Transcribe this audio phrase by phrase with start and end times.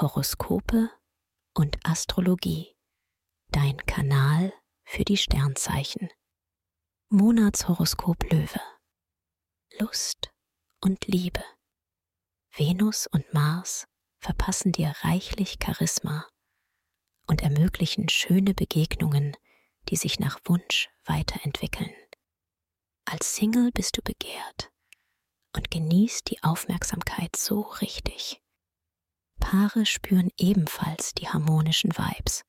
[0.00, 0.92] Horoskope
[1.54, 2.76] und Astrologie.
[3.50, 4.52] Dein Kanal
[4.84, 6.08] für die Sternzeichen.
[7.08, 8.60] Monatshoroskop Löwe.
[9.80, 10.30] Lust
[10.80, 11.42] und Liebe.
[12.54, 13.88] Venus und Mars
[14.20, 16.28] verpassen dir reichlich Charisma
[17.26, 19.36] und ermöglichen schöne Begegnungen,
[19.88, 21.92] die sich nach Wunsch weiterentwickeln.
[23.04, 24.70] Als Single bist du begehrt
[25.56, 28.40] und genießt die Aufmerksamkeit so richtig.
[29.50, 32.44] Paare spüren ebenfalls die harmonischen Vibes.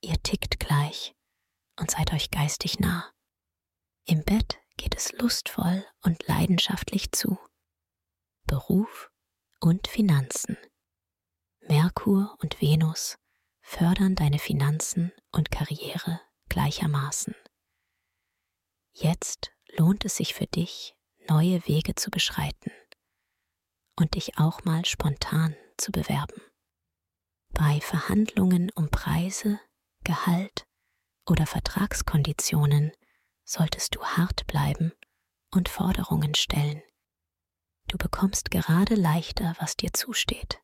[0.00, 1.14] Ihr tickt gleich
[1.78, 3.12] und seid euch geistig nah.
[4.06, 7.38] Im Bett geht es lustvoll und leidenschaftlich zu.
[8.48, 9.12] Beruf
[9.60, 10.56] und Finanzen.
[11.60, 13.16] Merkur und Venus
[13.60, 17.36] fördern deine Finanzen und Karriere gleichermaßen.
[18.94, 20.96] Jetzt lohnt es sich für dich,
[21.28, 22.72] neue Wege zu beschreiten
[23.94, 26.40] und dich auch mal spontan zu bewerben.
[27.52, 29.60] Bei Verhandlungen um Preise,
[30.04, 30.66] Gehalt
[31.26, 32.92] oder Vertragskonditionen
[33.44, 34.92] solltest du hart bleiben
[35.50, 36.82] und Forderungen stellen.
[37.88, 40.62] Du bekommst gerade leichter, was dir zusteht.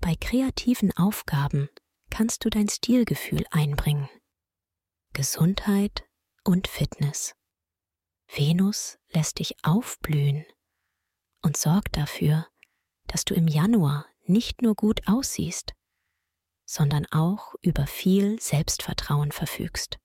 [0.00, 1.68] Bei kreativen Aufgaben
[2.10, 4.08] kannst du dein Stilgefühl einbringen.
[5.14, 6.04] Gesundheit
[6.44, 7.34] und Fitness.
[8.28, 10.44] Venus lässt dich aufblühen
[11.42, 12.46] und sorgt dafür,
[13.08, 15.72] dass du im Januar nicht nur gut aussiehst,
[16.64, 19.98] sondern auch über viel Selbstvertrauen verfügst.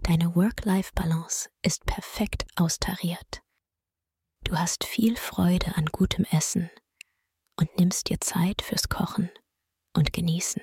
[0.00, 3.42] Deine Work-Life-Balance ist perfekt austariert.
[4.44, 6.70] Du hast viel Freude an gutem Essen
[7.56, 9.30] und nimmst dir Zeit fürs Kochen
[9.94, 10.62] und Genießen.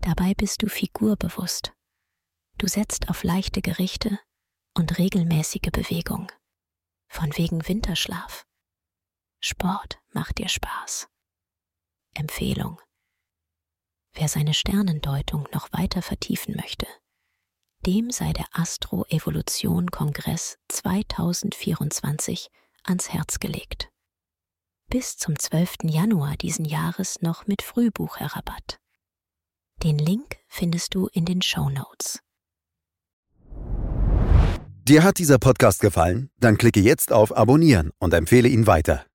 [0.00, 1.72] Dabei bist du figurbewusst.
[2.58, 4.18] Du setzt auf leichte Gerichte
[4.76, 6.30] und regelmäßige Bewegung.
[7.08, 8.44] Von wegen Winterschlaf.
[9.40, 11.08] Sport macht dir Spaß.
[12.14, 12.80] Empfehlung.
[14.12, 16.86] Wer seine Sternendeutung noch weiter vertiefen möchte,
[17.86, 22.50] dem sei der Astro-Evolution-Kongress 2024
[22.84, 23.90] ans Herz gelegt.
[24.88, 25.76] Bis zum 12.
[25.84, 28.80] Januar diesen Jahres noch mit Frühbucherrabatt.
[29.82, 32.20] Den Link findest du in den Show Notes.
[34.82, 36.30] Dir hat dieser Podcast gefallen?
[36.38, 39.06] Dann klicke jetzt auf Abonnieren und empfehle ihn weiter.